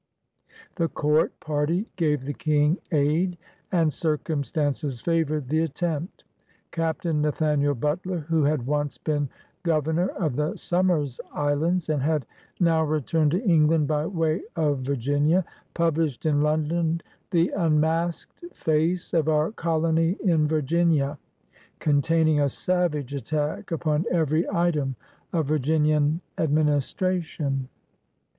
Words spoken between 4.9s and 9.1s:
favored the at tempt. Captain Nathaniel Butler, who had once